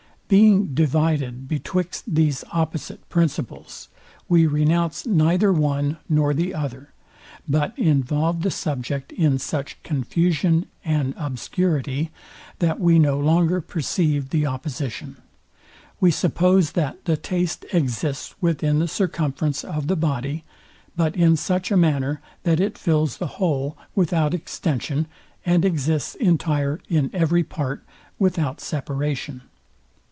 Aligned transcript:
Being 0.29 0.67
divided 0.73 1.49
betwixt 1.49 2.05
these 2.07 2.45
opposite 2.53 3.09
principles, 3.09 3.89
we 4.29 4.47
renounce 4.47 5.05
neither 5.05 5.51
one 5.51 5.97
nor 6.07 6.33
the 6.33 6.53
other, 6.53 6.93
but 7.49 7.77
involve 7.77 8.41
the 8.41 8.49
subject 8.49 9.11
in 9.11 9.39
such 9.39 9.83
confusion 9.83 10.67
and 10.85 11.13
obscurity, 11.17 12.11
that 12.59 12.79
we 12.79 12.97
no 12.97 13.19
longer 13.19 13.59
perceive 13.59 14.29
the 14.29 14.45
opposition. 14.45 15.17
We 15.99 16.11
suppose, 16.11 16.71
that 16.79 17.03
the 17.03 17.17
taste 17.17 17.65
exists 17.73 18.33
within 18.39 18.79
the 18.79 18.87
circumference 18.87 19.65
of 19.65 19.87
the 19.87 19.97
body, 19.97 20.45
but 20.95 21.13
in 21.17 21.35
such 21.35 21.71
a 21.71 21.75
manner, 21.75 22.21
that 22.43 22.61
it 22.61 22.77
fills 22.77 23.17
the 23.17 23.27
whole 23.35 23.77
without 23.95 24.33
extension, 24.33 25.07
and 25.45 25.65
exists 25.65 26.15
entire 26.15 26.79
in 26.87 27.09
every 27.11 27.43
part 27.43 27.83
without 28.17 28.61
separation. 28.61 29.41